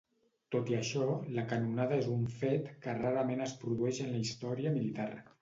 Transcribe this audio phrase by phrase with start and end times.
[0.53, 1.03] Tot i això,
[1.39, 5.09] la canonada és un fet que rarament es produeix en la història militar.